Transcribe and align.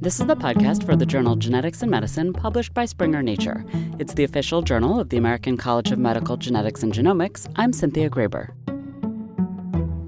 This 0.00 0.20
is 0.20 0.26
the 0.26 0.36
podcast 0.36 0.86
for 0.86 0.94
the 0.94 1.04
journal 1.04 1.34
Genetics 1.34 1.82
in 1.82 1.90
Medicine, 1.90 2.32
published 2.32 2.72
by 2.72 2.84
Springer 2.84 3.20
Nature. 3.20 3.64
It's 3.98 4.14
the 4.14 4.22
official 4.22 4.62
journal 4.62 5.00
of 5.00 5.08
the 5.08 5.16
American 5.16 5.56
College 5.56 5.90
of 5.90 5.98
Medical 5.98 6.36
Genetics 6.36 6.84
and 6.84 6.92
Genomics. 6.92 7.52
I'm 7.56 7.72
Cynthia 7.72 8.08
Graber. 8.08 8.50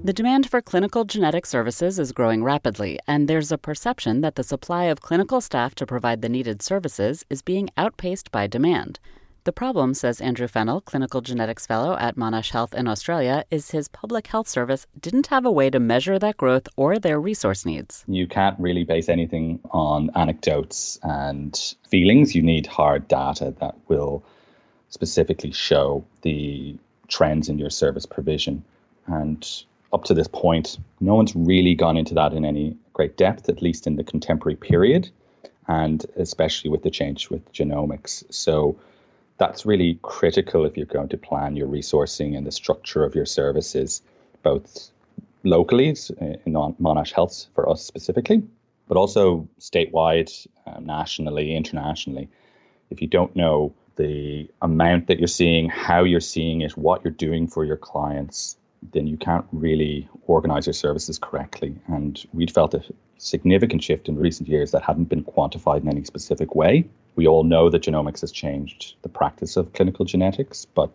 The 0.05 0.13
demand 0.13 0.49
for 0.49 0.61
clinical 0.61 1.03
genetic 1.03 1.45
services 1.45 1.99
is 1.99 2.13
growing 2.13 2.41
rapidly, 2.41 2.99
and 3.05 3.27
there's 3.27 3.51
a 3.51 3.57
perception 3.57 4.21
that 4.21 4.35
the 4.35 4.45
supply 4.45 4.85
of 4.85 5.01
clinical 5.01 5.41
staff 5.41 5.75
to 5.75 5.85
provide 5.85 6.21
the 6.21 6.29
needed 6.29 6.61
services 6.61 7.25
is 7.29 7.41
being 7.41 7.69
outpaced 7.75 8.31
by 8.31 8.47
demand. 8.47 8.97
The 9.43 9.51
problem, 9.51 9.95
says 9.95 10.21
Andrew 10.21 10.47
Fennell, 10.47 10.81
clinical 10.81 11.19
genetics 11.19 11.65
fellow 11.65 11.97
at 11.97 12.15
Monash 12.15 12.51
Health 12.51 12.75
in 12.75 12.87
Australia, 12.87 13.43
is 13.49 13.71
his 13.71 13.87
public 13.87 14.27
health 14.27 14.47
service 14.47 14.85
didn't 14.99 15.27
have 15.27 15.45
a 15.45 15.51
way 15.51 15.71
to 15.71 15.79
measure 15.79 16.19
that 16.19 16.37
growth 16.37 16.67
or 16.75 16.99
their 16.99 17.19
resource 17.19 17.65
needs. 17.65 18.05
You 18.07 18.27
can't 18.27 18.59
really 18.59 18.83
base 18.83 19.09
anything 19.09 19.59
on 19.71 20.11
anecdotes 20.13 20.99
and 21.01 21.59
feelings. 21.89 22.35
You 22.35 22.43
need 22.43 22.67
hard 22.67 23.07
data 23.07 23.55
that 23.59 23.73
will 23.87 24.23
specifically 24.89 25.51
show 25.51 26.05
the 26.21 26.77
trends 27.07 27.49
in 27.49 27.57
your 27.57 27.71
service 27.71 28.05
provision. 28.05 28.63
And 29.07 29.43
up 29.91 30.03
to 30.03 30.13
this 30.13 30.27
point, 30.27 30.77
no 30.99 31.15
one's 31.15 31.35
really 31.35 31.73
gone 31.73 31.97
into 31.97 32.13
that 32.13 32.33
in 32.33 32.45
any 32.45 32.77
great 32.93 33.17
depth, 33.17 33.49
at 33.49 33.63
least 33.63 33.87
in 33.87 33.95
the 33.95 34.03
contemporary 34.03 34.55
period, 34.55 35.09
and 35.67 36.05
especially 36.15 36.69
with 36.69 36.83
the 36.83 36.91
change 36.91 37.31
with 37.31 37.51
genomics. 37.51 38.23
So 38.31 38.77
that's 39.41 39.65
really 39.65 39.97
critical 40.03 40.65
if 40.65 40.77
you're 40.77 40.85
going 40.85 41.09
to 41.09 41.17
plan 41.17 41.55
your 41.55 41.67
resourcing 41.67 42.37
and 42.37 42.45
the 42.45 42.51
structure 42.51 43.03
of 43.03 43.15
your 43.15 43.25
services, 43.25 44.03
both 44.43 44.91
locally 45.43 45.87
in 45.87 46.53
Monash 46.79 47.11
Health 47.11 47.47
for 47.55 47.67
us 47.67 47.83
specifically, 47.83 48.43
but 48.87 48.97
also 48.97 49.49
statewide, 49.59 50.29
um, 50.67 50.85
nationally, 50.85 51.55
internationally. 51.55 52.29
If 52.91 53.01
you 53.01 53.07
don't 53.07 53.35
know 53.35 53.73
the 53.95 54.47
amount 54.61 55.07
that 55.07 55.17
you're 55.17 55.27
seeing, 55.27 55.69
how 55.69 56.03
you're 56.03 56.19
seeing 56.19 56.61
it, 56.61 56.77
what 56.77 57.03
you're 57.03 57.11
doing 57.11 57.47
for 57.47 57.65
your 57.65 57.77
clients, 57.77 58.57
then 58.93 59.07
you 59.07 59.17
can't 59.17 59.45
really 59.51 60.07
organize 60.27 60.67
your 60.67 60.73
services 60.75 61.17
correctly. 61.17 61.73
And 61.87 62.23
we'd 62.31 62.51
felt 62.51 62.75
a 62.75 62.83
significant 63.17 63.81
shift 63.83 64.07
in 64.07 64.19
recent 64.19 64.47
years 64.47 64.69
that 64.69 64.83
hadn't 64.83 65.09
been 65.09 65.23
quantified 65.23 65.81
in 65.81 65.87
any 65.87 66.03
specific 66.03 66.53
way 66.53 66.87
we 67.15 67.27
all 67.27 67.43
know 67.43 67.69
that 67.69 67.83
genomics 67.83 68.21
has 68.21 68.31
changed 68.31 68.95
the 69.01 69.09
practice 69.09 69.57
of 69.57 69.73
clinical 69.73 70.05
genetics, 70.05 70.65
but 70.65 70.91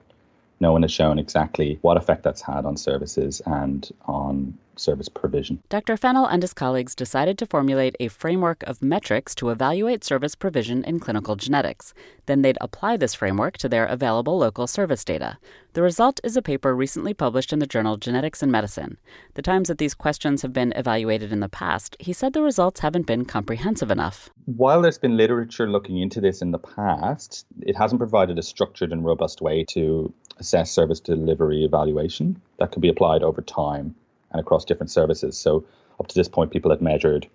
no 0.60 0.72
one 0.72 0.82
has 0.82 0.92
shown 0.92 1.18
exactly 1.18 1.78
what 1.82 1.96
effect 1.96 2.22
that's 2.22 2.40
had 2.40 2.64
on 2.64 2.76
services 2.76 3.42
and 3.44 3.90
on 4.06 4.56
service 4.78 5.08
provision. 5.08 5.62
Dr. 5.68 5.96
Fennell 5.96 6.26
and 6.26 6.42
his 6.42 6.52
colleagues 6.52 6.94
decided 6.94 7.38
to 7.38 7.46
formulate 7.46 7.96
a 8.00 8.08
framework 8.08 8.62
of 8.64 8.82
metrics 8.82 9.34
to 9.36 9.50
evaluate 9.50 10.04
service 10.04 10.34
provision 10.34 10.84
in 10.84 11.00
clinical 11.00 11.36
genetics. 11.36 11.94
Then 12.26 12.42
they'd 12.42 12.58
apply 12.60 12.96
this 12.96 13.14
framework 13.14 13.56
to 13.58 13.68
their 13.68 13.86
available 13.86 14.38
local 14.38 14.66
service 14.66 15.04
data. 15.04 15.38
The 15.74 15.82
result 15.82 16.20
is 16.24 16.36
a 16.36 16.42
paper 16.42 16.74
recently 16.74 17.12
published 17.12 17.52
in 17.52 17.58
the 17.58 17.66
journal 17.66 17.96
Genetics 17.96 18.42
in 18.42 18.50
Medicine. 18.50 18.96
The 19.34 19.42
times 19.42 19.68
that 19.68 19.78
these 19.78 19.94
questions 19.94 20.42
have 20.42 20.52
been 20.52 20.72
evaluated 20.74 21.32
in 21.32 21.40
the 21.40 21.48
past, 21.48 21.96
he 22.00 22.12
said 22.12 22.32
the 22.32 22.42
results 22.42 22.80
haven't 22.80 23.06
been 23.06 23.24
comprehensive 23.24 23.90
enough. 23.90 24.30
While 24.46 24.80
there's 24.82 24.98
been 24.98 25.16
literature 25.16 25.68
looking 25.68 25.98
into 25.98 26.20
this 26.20 26.40
in 26.40 26.50
the 26.50 26.58
past, 26.58 27.46
it 27.60 27.76
hasn't 27.76 28.00
provided 28.00 28.38
a 28.38 28.42
structured 28.42 28.92
and 28.92 29.04
robust 29.04 29.42
way 29.42 29.64
to 29.64 30.12
assess 30.38 30.70
service 30.70 31.00
delivery 31.00 31.64
evaluation 31.64 32.40
that 32.58 32.72
could 32.72 32.82
be 32.82 32.88
applied 32.88 33.22
over 33.22 33.42
time 33.42 33.94
and 34.32 34.40
across 34.40 34.64
different 34.64 34.90
services. 34.90 35.36
So 35.38 35.64
up 36.00 36.08
to 36.08 36.14
this 36.14 36.28
point, 36.28 36.50
people 36.50 36.70
had 36.70 36.82
measured 36.82 37.28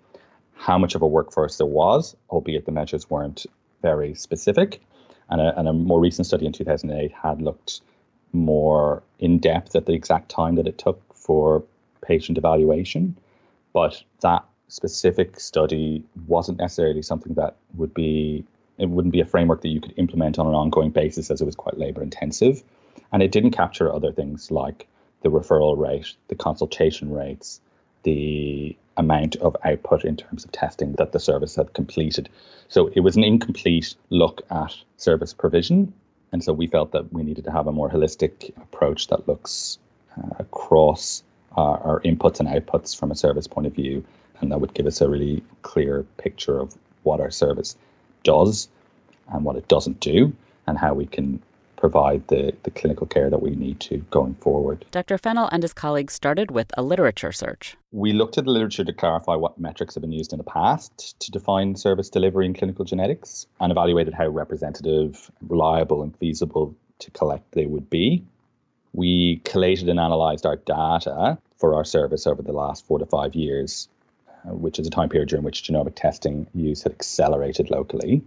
how 0.54 0.78
much 0.78 0.94
of 0.94 1.02
a 1.02 1.06
workforce 1.06 1.58
there 1.58 1.66
was, 1.66 2.16
albeit 2.30 2.66
the 2.66 2.72
measures 2.72 3.10
weren't 3.10 3.46
very 3.82 4.14
specific. 4.14 4.80
And 5.28 5.40
a, 5.40 5.58
and 5.58 5.68
a 5.68 5.72
more 5.72 6.00
recent 6.00 6.26
study 6.26 6.46
in 6.46 6.52
2008 6.52 7.12
had 7.12 7.42
looked 7.42 7.80
more 8.32 9.02
in 9.18 9.38
depth 9.38 9.74
at 9.76 9.86
the 9.86 9.92
exact 9.92 10.28
time 10.30 10.54
that 10.56 10.66
it 10.66 10.78
took 10.78 11.00
for 11.14 11.64
patient 12.02 12.38
evaluation. 12.38 13.16
But 13.72 14.02
that 14.20 14.44
specific 14.68 15.38
study 15.40 16.04
wasn't 16.26 16.58
necessarily 16.58 17.02
something 17.02 17.34
that 17.34 17.56
would 17.74 17.92
be, 17.92 18.44
it 18.78 18.88
wouldn't 18.88 19.12
be 19.12 19.20
a 19.20 19.26
framework 19.26 19.62
that 19.62 19.68
you 19.68 19.80
could 19.80 19.94
implement 19.96 20.38
on 20.38 20.46
an 20.46 20.54
ongoing 20.54 20.90
basis 20.90 21.30
as 21.30 21.40
it 21.40 21.44
was 21.44 21.54
quite 21.54 21.78
labor 21.78 22.02
intensive. 22.02 22.62
And 23.12 23.22
it 23.22 23.32
didn't 23.32 23.50
capture 23.50 23.92
other 23.92 24.12
things 24.12 24.50
like 24.50 24.86
the 25.22 25.30
referral 25.30 25.76
rate, 25.78 26.14
the 26.28 26.34
consultation 26.34 27.12
rates, 27.12 27.60
the 28.02 28.76
amount 28.96 29.36
of 29.36 29.56
output 29.64 30.04
in 30.04 30.16
terms 30.16 30.44
of 30.44 30.52
testing 30.52 30.92
that 30.94 31.12
the 31.12 31.20
service 31.20 31.56
had 31.56 31.72
completed. 31.72 32.28
So 32.68 32.88
it 32.88 33.00
was 33.00 33.16
an 33.16 33.24
incomplete 33.24 33.94
look 34.10 34.42
at 34.50 34.74
service 34.96 35.32
provision. 35.32 35.92
And 36.32 36.42
so 36.42 36.52
we 36.52 36.66
felt 36.66 36.92
that 36.92 37.12
we 37.12 37.22
needed 37.22 37.44
to 37.44 37.52
have 37.52 37.66
a 37.66 37.72
more 37.72 37.90
holistic 37.90 38.50
approach 38.56 39.08
that 39.08 39.28
looks 39.28 39.78
uh, 40.16 40.34
across 40.38 41.22
our, 41.56 41.78
our 41.80 42.00
inputs 42.00 42.40
and 42.40 42.48
outputs 42.48 42.98
from 42.98 43.10
a 43.10 43.14
service 43.14 43.46
point 43.46 43.66
of 43.66 43.74
view. 43.74 44.04
And 44.40 44.50
that 44.50 44.60
would 44.60 44.74
give 44.74 44.86
us 44.86 45.00
a 45.00 45.08
really 45.08 45.42
clear 45.62 46.04
picture 46.16 46.58
of 46.58 46.76
what 47.02 47.20
our 47.20 47.30
service 47.30 47.76
does 48.24 48.68
and 49.32 49.44
what 49.44 49.56
it 49.56 49.68
doesn't 49.68 50.00
do 50.00 50.32
and 50.66 50.78
how 50.78 50.94
we 50.94 51.06
can 51.06 51.42
provide 51.82 52.28
the, 52.28 52.52
the 52.62 52.70
clinical 52.70 53.08
care 53.08 53.28
that 53.28 53.42
we 53.42 53.50
need 53.50 53.80
to 53.80 53.98
going 54.12 54.36
forward. 54.36 54.84
Dr. 54.92 55.18
Fennell 55.18 55.48
and 55.50 55.64
his 55.64 55.72
colleagues 55.72 56.14
started 56.14 56.52
with 56.52 56.70
a 56.76 56.82
literature 56.82 57.32
search. 57.32 57.76
We 57.90 58.12
looked 58.12 58.38
at 58.38 58.44
the 58.44 58.52
literature 58.52 58.84
to 58.84 58.92
clarify 58.92 59.34
what 59.34 59.58
metrics 59.58 59.96
have 59.96 60.02
been 60.02 60.12
used 60.12 60.32
in 60.32 60.38
the 60.38 60.44
past 60.44 61.18
to 61.18 61.32
define 61.32 61.74
service 61.74 62.08
delivery 62.08 62.46
in 62.46 62.54
clinical 62.54 62.84
genetics 62.84 63.48
and 63.58 63.72
evaluated 63.72 64.14
how 64.14 64.28
representative, 64.28 65.28
reliable, 65.48 66.04
and 66.04 66.16
feasible 66.18 66.72
to 67.00 67.10
collect 67.10 67.50
they 67.50 67.66
would 67.66 67.90
be. 67.90 68.24
We 68.92 69.40
collated 69.44 69.88
and 69.88 69.98
analysed 69.98 70.46
our 70.46 70.58
data 70.58 71.36
for 71.56 71.74
our 71.74 71.84
service 71.84 72.28
over 72.28 72.42
the 72.42 72.52
last 72.52 72.86
four 72.86 73.00
to 73.00 73.06
five 73.06 73.34
years, 73.34 73.88
uh, 74.28 74.54
which 74.54 74.78
is 74.78 74.86
a 74.86 74.90
time 74.90 75.08
period 75.08 75.30
during 75.30 75.44
which 75.44 75.64
genomic 75.64 75.96
testing 75.96 76.46
use 76.54 76.84
had 76.84 76.92
accelerated 76.92 77.70
locally. 77.70 78.22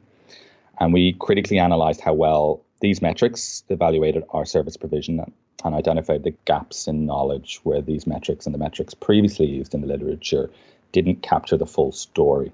And 0.78 0.92
we 0.92 1.14
critically 1.14 1.58
analysed 1.58 2.02
how 2.02 2.14
well 2.14 2.65
these 2.80 3.02
metrics 3.02 3.64
evaluated 3.70 4.24
our 4.30 4.46
service 4.46 4.78
provision 4.78 5.34
and 5.64 5.76
identified 5.76 6.24
the 6.24 6.36
gaps 6.46 6.88
in 6.88 7.06
knowledge 7.06 7.60
where 7.64 7.82
these 7.82 8.06
metrics 8.06 8.46
and 8.46 8.54
the 8.54 8.60
metrics 8.60 8.94
previously 8.94 9.48
used 9.48 9.74
in 9.74 9.82
the 9.82 9.88
literature 9.88 10.50
didn't 10.92 11.22
capture 11.22 11.58
the 11.58 11.66
full 11.66 11.92
story. 11.92 12.52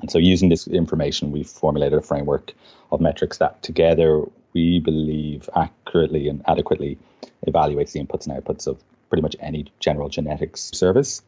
And 0.00 0.10
so, 0.10 0.18
using 0.18 0.48
this 0.48 0.66
information, 0.66 1.30
we 1.30 1.44
formulated 1.44 1.98
a 1.98 2.02
framework 2.02 2.52
of 2.90 3.00
metrics 3.00 3.38
that 3.38 3.62
together 3.62 4.24
we 4.52 4.80
believe 4.80 5.48
accurately 5.54 6.28
and 6.28 6.42
adequately 6.46 6.98
evaluates 7.46 7.92
the 7.92 8.00
inputs 8.00 8.26
and 8.26 8.36
outputs 8.36 8.66
of 8.66 8.82
pretty 9.08 9.22
much 9.22 9.36
any 9.40 9.66
general 9.78 10.08
genetics 10.08 10.60
service. 10.74 11.22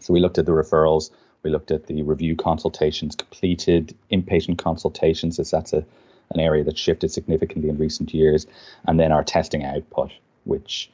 So, 0.00 0.12
we 0.12 0.20
looked 0.20 0.38
at 0.38 0.46
the 0.46 0.52
referrals, 0.52 1.10
we 1.42 1.50
looked 1.50 1.72
at 1.72 1.86
the 1.86 2.02
review 2.02 2.36
consultations 2.36 3.16
completed, 3.16 3.94
inpatient 4.12 4.58
consultations, 4.58 5.40
as 5.40 5.50
that's 5.50 5.72
a 5.72 5.84
an 6.30 6.40
area 6.40 6.64
that 6.64 6.78
shifted 6.78 7.10
significantly 7.10 7.68
in 7.68 7.78
recent 7.78 8.12
years, 8.12 8.46
and 8.86 8.98
then 8.98 9.12
our 9.12 9.24
testing 9.24 9.64
output, 9.64 10.12
which 10.44 10.90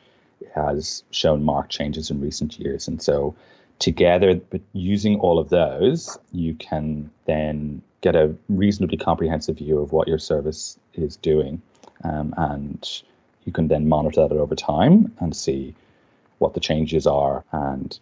has 0.54 1.04
shown 1.10 1.44
marked 1.44 1.70
changes 1.70 2.10
in 2.10 2.20
recent 2.20 2.58
years. 2.58 2.88
And 2.88 3.02
so, 3.02 3.34
together, 3.78 4.34
but 4.34 4.60
using 4.72 5.18
all 5.20 5.38
of 5.38 5.48
those, 5.48 6.18
you 6.32 6.54
can 6.54 7.10
then 7.24 7.82
get 8.00 8.14
a 8.14 8.34
reasonably 8.48 8.96
comprehensive 8.96 9.58
view 9.58 9.78
of 9.78 9.92
what 9.92 10.08
your 10.08 10.18
service 10.18 10.78
is 10.94 11.16
doing, 11.16 11.62
um, 12.04 12.34
and 12.36 13.02
you 13.44 13.52
can 13.52 13.68
then 13.68 13.88
monitor 13.88 14.28
that 14.28 14.34
over 14.34 14.54
time 14.54 15.12
and 15.18 15.34
see 15.36 15.74
what 16.38 16.54
the 16.54 16.60
changes 16.60 17.06
are 17.06 17.44
and 17.52 17.98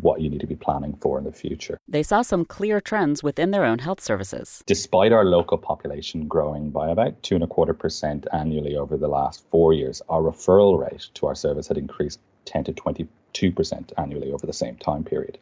what 0.00 0.20
you 0.20 0.30
need 0.30 0.40
to 0.40 0.46
be 0.46 0.56
planning 0.56 0.96
for 1.00 1.18
in 1.18 1.24
the 1.24 1.32
future. 1.32 1.78
They 1.88 2.02
saw 2.02 2.22
some 2.22 2.44
clear 2.44 2.80
trends 2.80 3.22
within 3.22 3.50
their 3.50 3.64
own 3.64 3.80
health 3.80 4.00
services. 4.00 4.62
Despite 4.66 5.12
our 5.12 5.24
local 5.24 5.58
population 5.58 6.28
growing 6.28 6.70
by 6.70 6.90
about 6.90 7.22
two 7.22 7.34
and 7.34 7.44
a 7.44 7.48
quarter 7.48 7.74
percent 7.74 8.26
annually 8.32 8.76
over 8.76 8.96
the 8.96 9.08
last 9.08 9.44
four 9.50 9.72
years, 9.72 10.02
our 10.08 10.22
referral 10.22 10.78
rate 10.78 11.08
to 11.14 11.26
our 11.26 11.34
service 11.34 11.68
had 11.68 11.78
increased 11.78 12.20
10 12.44 12.64
to 12.64 12.72
22 12.72 13.52
percent 13.52 13.92
annually 13.98 14.32
over 14.32 14.46
the 14.46 14.52
same 14.52 14.76
time 14.76 15.04
period. 15.04 15.38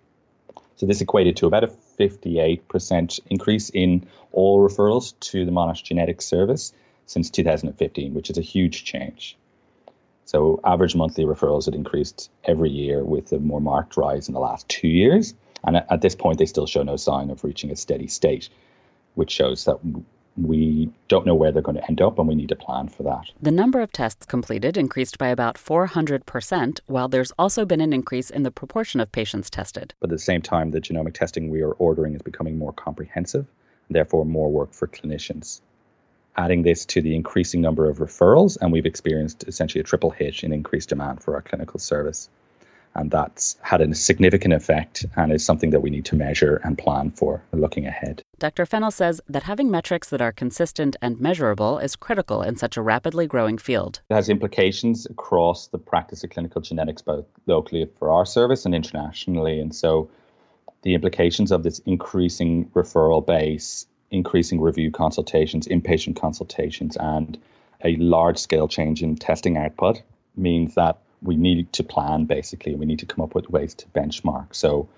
So 0.77 0.87
this 0.87 1.03
equated 1.03 1.37
to 1.37 1.47
about 1.47 1.65
a 1.65 1.69
58% 1.99 3.21
increase 3.27 3.69
in 3.69 4.07
all 4.33 4.67
referrals 4.67 5.13
to 5.21 5.45
the 5.45 5.53
Monash 5.53 5.83
Genetics 5.83 6.25
Service 6.25 6.73
since 7.05 7.29
2015, 7.29 8.15
which 8.15 8.31
is 8.31 8.39
a 8.39 8.43
huge 8.43 8.85
change. 8.85 9.37
So 10.31 10.61
average 10.63 10.95
monthly 10.95 11.25
referrals 11.25 11.65
had 11.65 11.75
increased 11.75 12.31
every 12.45 12.71
year 12.71 13.03
with 13.03 13.33
a 13.33 13.41
more 13.41 13.61
marked 13.61 13.97
rise 13.97 14.29
in 14.29 14.35
the 14.35 14.39
last 14.39 14.69
two 14.69 14.87
years. 14.87 15.35
And 15.65 15.79
at 15.79 16.03
this 16.03 16.15
point, 16.15 16.39
they 16.39 16.47
still 16.47 16.69
show 16.69 16.85
no 16.85 16.95
sign 16.95 17.31
of 17.31 17.43
reaching 17.43 17.73
a 17.73 17.75
steady 17.75 18.07
state, 18.07 18.49
which 19.17 19.33
shows 19.33 19.65
that 19.65 19.81
we 20.37 20.89
don't 21.09 21.27
know 21.27 21.35
where 21.35 21.51
they're 21.51 21.63
going 21.63 21.79
to 21.79 21.89
end 21.89 22.01
up 22.01 22.17
and 22.21 22.29
we 22.29 22.37
need 22.37 22.53
a 22.53 22.55
plan 22.55 22.87
for 22.87 23.03
that. 23.03 23.25
The 23.43 23.51
number 23.51 23.81
of 23.81 23.91
tests 23.91 24.25
completed 24.25 24.77
increased 24.77 25.19
by 25.19 25.27
about 25.27 25.57
400%, 25.57 26.79
while 26.87 27.09
there's 27.09 27.33
also 27.37 27.65
been 27.65 27.81
an 27.81 27.93
increase 27.93 28.31
in 28.31 28.45
the 28.45 28.53
proportion 28.53 29.01
of 29.01 29.11
patients 29.11 29.51
tested. 29.51 29.95
But 29.99 30.11
at 30.11 30.15
the 30.15 30.21
same 30.21 30.43
time, 30.43 30.71
the 30.71 30.81
genomic 30.81 31.15
testing 31.15 31.51
we 31.51 31.63
are 31.63 31.73
ordering 31.73 32.15
is 32.15 32.23
becoming 32.23 32.57
more 32.57 32.73
comprehensive, 32.73 33.47
and 33.89 33.97
therefore 33.97 34.25
more 34.25 34.49
work 34.49 34.75
for 34.75 34.87
clinicians. 34.87 35.61
Adding 36.41 36.63
this 36.63 36.87
to 36.87 37.03
the 37.03 37.15
increasing 37.15 37.61
number 37.61 37.87
of 37.91 37.99
referrals, 37.99 38.57
and 38.63 38.73
we've 38.73 38.87
experienced 38.87 39.45
essentially 39.47 39.83
a 39.83 39.85
triple 39.85 40.09
hit 40.09 40.43
in 40.43 40.55
increased 40.55 40.89
demand 40.89 41.23
for 41.23 41.35
our 41.35 41.43
clinical 41.43 41.79
service 41.79 42.31
and 42.95 43.11
that's 43.11 43.57
had 43.63 43.81
a 43.81 43.95
significant 43.95 44.55
effect 44.55 45.07
and 45.17 45.33
is 45.33 45.45
something 45.45 45.71
that 45.71 45.81
we 45.81 45.91
need 45.91 46.05
to 46.07 46.17
measure 46.17 46.61
and 46.65 46.77
plan 46.77 47.11
for 47.11 47.43
looking 47.53 47.87
ahead. 47.87 48.23
Dr. 48.39 48.67
Fennell 48.67 48.91
says 48.91 49.21
that 49.29 49.45
having 49.45 49.71
metrics 49.71 50.09
that 50.11 50.21
are 50.21 50.33
consistent 50.33 50.97
and 51.01 51.21
measurable 51.21 51.79
is 51.79 51.95
critical 51.95 52.43
in 52.43 52.57
such 52.57 52.77
a 52.77 52.83
rapidly 52.83 53.27
growing 53.27 53.59
field. 53.59 54.01
It 54.11 54.15
has 54.15 54.29
implications 54.29 55.07
across 55.07 55.69
the 55.69 55.79
practice 55.79 56.25
of 56.25 56.31
clinical 56.31 56.61
genetics, 56.61 57.03
both 57.03 57.27
locally 57.47 57.89
for 57.99 58.11
our 58.11 58.27
service 58.27 58.65
and 58.65 58.75
internationally. 58.75 59.61
And 59.61 59.75
so 59.75 60.11
the 60.83 60.95
implications 60.95 61.53
of 61.53 61.63
this 61.63 61.79
increasing 61.81 62.67
referral 62.71 63.25
base, 63.25 63.87
increasing 64.11 64.61
review 64.61 64.91
consultations, 64.91 65.69
inpatient 65.69 66.21
consultations, 66.21 66.97
and 66.97 67.39
a 67.85 67.97
large 67.97 68.39
scale 68.39 68.69
change 68.69 69.03
in 69.03 69.17
testing 69.17 69.57
output 69.57 70.03
means 70.37 70.75
that 70.75 70.99
we 71.23 71.37
need 71.37 71.73
to 71.75 71.83
plan 71.83 72.25
basically. 72.25 72.75
We 72.75 72.87
need 72.87 72.99
to 73.01 73.07
come 73.07 73.23
up 73.23 73.35
with 73.35 73.51
ways 73.51 73.75
to 73.75 73.87
benchmark. 73.89 74.55
So 74.55 74.89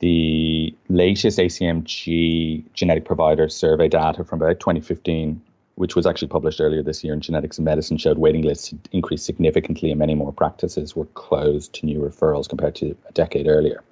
the 0.00 0.74
latest 0.88 1.38
ACMG 1.38 2.64
genetic 2.74 3.04
provider 3.04 3.48
survey 3.48 3.88
data 3.88 4.24
from 4.24 4.40
about 4.42 4.60
2015, 4.60 5.40
which 5.76 5.96
was 5.96 6.06
actually 6.06 6.28
published 6.28 6.60
earlier 6.60 6.82
this 6.82 7.04
year 7.04 7.14
in 7.14 7.20
Genetics 7.20 7.58
in 7.58 7.64
Medicine, 7.64 7.98
showed 7.98 8.18
waiting 8.18 8.42
lists 8.42 8.74
increased 8.92 9.24
significantly 9.24 9.90
and 9.90 9.98
many 9.98 10.14
more 10.14 10.32
practices 10.32 10.96
were 10.96 11.06
closed 11.06 11.72
to 11.74 11.86
new 11.86 12.00
referrals 12.00 12.48
compared 12.48 12.74
to 12.76 12.96
a 13.08 13.12
decade 13.12 13.46
earlier. 13.46 13.82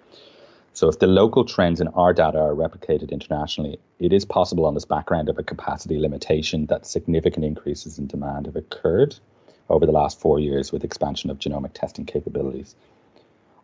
So, 0.74 0.88
if 0.88 0.98
the 0.98 1.06
local 1.06 1.44
trends 1.44 1.80
in 1.80 1.88
our 1.88 2.14
data 2.14 2.38
are 2.38 2.54
replicated 2.54 3.10
internationally, 3.10 3.78
it 3.98 4.12
is 4.12 4.24
possible 4.24 4.64
on 4.64 4.72
this 4.72 4.86
background 4.86 5.28
of 5.28 5.38
a 5.38 5.42
capacity 5.42 5.98
limitation 5.98 6.66
that 6.66 6.86
significant 6.86 7.44
increases 7.44 7.98
in 7.98 8.06
demand 8.06 8.46
have 8.46 8.56
occurred 8.56 9.16
over 9.68 9.84
the 9.84 9.92
last 9.92 10.18
four 10.18 10.38
years 10.38 10.72
with 10.72 10.82
expansion 10.82 11.28
of 11.28 11.38
genomic 11.38 11.72
testing 11.74 12.06
capabilities. 12.06 12.74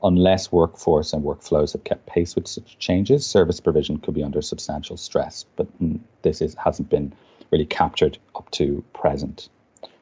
Unless 0.03 0.53
workforce 0.53 1.13
and 1.13 1.25
workflows 1.25 1.73
have 1.73 1.85
kept 1.85 2.07
pace 2.07 2.37
with 2.37 2.47
such 2.47 2.79
changes, 2.79 3.27
service 3.27 3.59
provision 3.59 3.99
could 3.99 4.15
be 4.15 4.23
under 4.23 4.43
substantial 4.43 4.97
stress. 4.97 5.45
But 5.57 5.67
this 6.23 6.41
is, 6.41 6.55
hasn't 6.55 6.89
been 6.91 7.15
really 7.51 7.67
captured 7.67 8.19
up 8.37 8.51
to 8.53 8.85
present. 8.93 9.49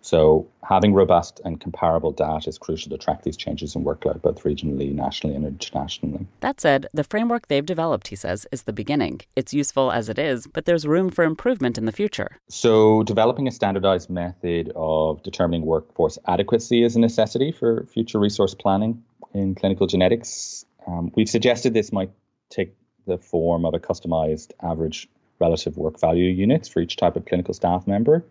So 0.06 0.46
having 0.62 0.94
robust 0.94 1.40
and 1.44 1.60
comparable 1.60 2.12
data 2.12 2.48
is 2.48 2.58
crucial 2.58 2.90
to 2.90 2.96
track 2.96 3.22
these 3.24 3.36
changes 3.36 3.74
in 3.74 3.82
workload, 3.82 4.22
both 4.22 4.44
regionally, 4.44 4.94
nationally, 4.94 5.34
and 5.34 5.44
internationally. 5.44 6.28
That 6.42 6.60
said, 6.60 6.86
the 6.94 7.02
framework 7.02 7.48
they've 7.48 7.66
developed, 7.66 8.06
he 8.06 8.14
says, 8.14 8.46
is 8.52 8.62
the 8.62 8.72
beginning. 8.72 9.22
It's 9.34 9.52
useful 9.52 9.90
as 9.90 10.08
it 10.08 10.16
is, 10.16 10.46
but 10.46 10.64
there's 10.64 10.86
room 10.86 11.10
for 11.10 11.24
improvement 11.24 11.76
in 11.76 11.86
the 11.86 11.92
future. 11.92 12.38
So 12.48 13.02
developing 13.02 13.48
a 13.48 13.50
standardized 13.50 14.08
method 14.08 14.70
of 14.76 15.24
determining 15.24 15.62
workforce 15.66 16.20
adequacy 16.28 16.84
is 16.84 16.94
a 16.94 17.00
necessity 17.00 17.50
for 17.50 17.84
future 17.92 18.20
resource 18.20 18.54
planning 18.54 19.02
in 19.34 19.56
clinical 19.56 19.88
genetics. 19.88 20.64
Um, 20.86 21.10
we've 21.16 21.28
suggested 21.28 21.74
this 21.74 21.90
might 21.90 22.12
take 22.48 22.76
the 23.08 23.18
form 23.18 23.64
of 23.64 23.74
a 23.74 23.80
customized 23.80 24.52
average 24.62 25.08
relative 25.40 25.76
work 25.76 25.98
value 25.98 26.30
units 26.30 26.68
for 26.68 26.78
each 26.78 26.94
type 26.94 27.16
of 27.16 27.26
clinical 27.26 27.54
staff 27.54 27.88
member. 27.88 28.24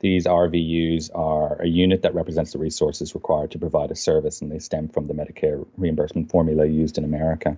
These 0.00 0.26
RVUs 0.26 1.10
are 1.12 1.60
a 1.60 1.66
unit 1.66 2.02
that 2.02 2.14
represents 2.14 2.52
the 2.52 2.58
resources 2.58 3.16
required 3.16 3.50
to 3.50 3.58
provide 3.58 3.90
a 3.90 3.96
service, 3.96 4.40
and 4.40 4.52
they 4.52 4.60
stem 4.60 4.88
from 4.88 5.08
the 5.08 5.14
Medicare 5.14 5.66
reimbursement 5.76 6.30
formula 6.30 6.66
used 6.66 6.98
in 6.98 7.04
America. 7.04 7.56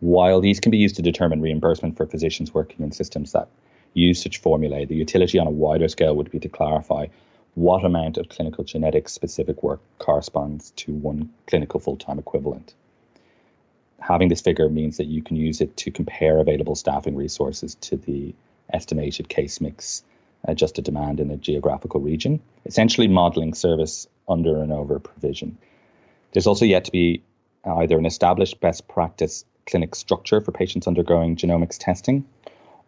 While 0.00 0.40
these 0.40 0.58
can 0.58 0.70
be 0.70 0.78
used 0.78 0.96
to 0.96 1.02
determine 1.02 1.40
reimbursement 1.40 1.96
for 1.96 2.06
physicians 2.06 2.52
working 2.52 2.84
in 2.84 2.90
systems 2.90 3.32
that 3.32 3.48
use 3.94 4.20
such 4.20 4.38
formulae, 4.38 4.84
the 4.84 4.96
utility 4.96 5.38
on 5.38 5.46
a 5.46 5.50
wider 5.50 5.86
scale 5.86 6.16
would 6.16 6.30
be 6.30 6.40
to 6.40 6.48
clarify 6.48 7.06
what 7.54 7.84
amount 7.84 8.18
of 8.18 8.28
clinical 8.28 8.64
genetics 8.64 9.12
specific 9.12 9.62
work 9.62 9.80
corresponds 9.98 10.70
to 10.72 10.92
one 10.92 11.30
clinical 11.46 11.78
full 11.78 11.96
time 11.96 12.18
equivalent. 12.18 12.74
Having 14.00 14.28
this 14.28 14.40
figure 14.40 14.68
means 14.68 14.96
that 14.96 15.06
you 15.06 15.22
can 15.22 15.36
use 15.36 15.60
it 15.60 15.76
to 15.76 15.92
compare 15.92 16.38
available 16.38 16.74
staffing 16.74 17.14
resources 17.14 17.76
to 17.76 17.96
the 17.96 18.34
estimated 18.72 19.28
case 19.28 19.60
mix 19.60 20.02
Uh, 20.46 20.52
adjusted 20.52 20.84
demand 20.84 21.20
in 21.20 21.30
a 21.30 21.36
geographical 21.36 22.00
region, 22.00 22.40
essentially 22.66 23.08
modeling 23.08 23.54
service 23.54 24.06
under 24.28 24.62
and 24.62 24.72
over 24.72 24.98
provision. 24.98 25.56
There's 26.32 26.46
also 26.46 26.64
yet 26.64 26.84
to 26.84 26.92
be 26.92 27.22
either 27.64 27.98
an 27.98 28.06
established 28.06 28.60
best 28.60 28.86
practice 28.88 29.44
clinic 29.66 29.94
structure 29.94 30.40
for 30.40 30.52
patients 30.52 30.86
undergoing 30.86 31.36
genomics 31.36 31.76
testing 31.78 32.24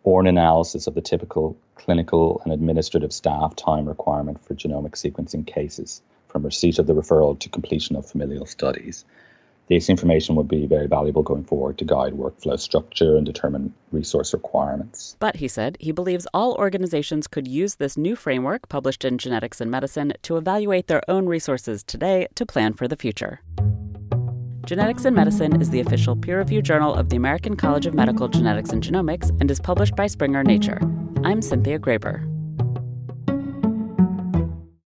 or 0.02 0.20
an 0.20 0.26
analysis 0.26 0.86
of 0.86 0.94
the 0.94 1.00
typical 1.00 1.56
clinical 1.74 2.40
and 2.44 2.52
administrative 2.52 3.12
staff 3.12 3.54
time 3.56 3.86
requirement 3.86 4.42
for 4.44 4.54
genomic 4.54 4.92
sequencing 4.92 5.46
cases 5.46 6.02
from 6.28 6.44
receipt 6.44 6.78
of 6.78 6.86
the 6.86 6.94
referral 6.94 7.38
to 7.38 7.48
completion 7.48 7.96
of 7.96 8.08
familial 8.08 8.46
studies. 8.46 9.04
This 9.70 9.88
information 9.88 10.34
would 10.34 10.48
be 10.48 10.66
very 10.66 10.88
valuable 10.88 11.22
going 11.22 11.44
forward 11.44 11.78
to 11.78 11.84
guide 11.84 12.14
workflow 12.14 12.58
structure 12.58 13.16
and 13.16 13.24
determine 13.24 13.72
resource 13.92 14.32
requirements. 14.34 15.16
But 15.20 15.36
he 15.36 15.46
said 15.46 15.76
he 15.78 15.92
believes 15.92 16.26
all 16.34 16.54
organizations 16.54 17.28
could 17.28 17.46
use 17.46 17.76
this 17.76 17.96
new 17.96 18.16
framework 18.16 18.68
published 18.68 19.04
in 19.04 19.16
Genetics 19.16 19.60
in 19.60 19.70
Medicine 19.70 20.12
to 20.22 20.36
evaluate 20.36 20.88
their 20.88 21.08
own 21.08 21.26
resources 21.26 21.84
today 21.84 22.26
to 22.34 22.44
plan 22.44 22.72
for 22.74 22.88
the 22.88 22.96
future. 22.96 23.42
Genetics 24.66 25.04
in 25.04 25.14
Medicine 25.14 25.60
is 25.60 25.70
the 25.70 25.80
official 25.80 26.16
peer 26.16 26.38
reviewed 26.38 26.64
journal 26.64 26.92
of 26.92 27.08
the 27.08 27.16
American 27.16 27.56
College 27.56 27.86
of 27.86 27.94
Medical 27.94 28.26
Genetics 28.26 28.70
and 28.70 28.82
Genomics 28.82 29.30
and 29.40 29.48
is 29.52 29.60
published 29.60 29.94
by 29.94 30.08
Springer 30.08 30.42
Nature. 30.42 30.80
I'm 31.22 31.40
Cynthia 31.40 31.78
Graber. 31.78 32.29